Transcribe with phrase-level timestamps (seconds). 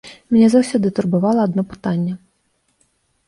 [0.35, 2.13] Мяне заўсёды турбавала адно пытанне.